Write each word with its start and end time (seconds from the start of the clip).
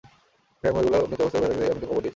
হ্যাঁ, 0.59 0.73
ময়ূরগুলো 0.73 0.99
মৃত 1.09 1.19
অবস্থায় 1.23 1.41
পড়ে 1.41 1.49
থাকতে 1.51 1.59
দেখে, 1.61 1.73
আমি 1.73 1.81
কবর 1.89 1.95
দিয়েছি। 2.03 2.09